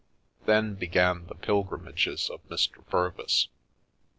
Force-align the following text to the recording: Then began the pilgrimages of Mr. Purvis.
Then 0.45 0.73
began 0.73 1.27
the 1.27 1.35
pilgrimages 1.35 2.27
of 2.31 2.43
Mr. 2.49 2.83
Purvis. 2.87 3.49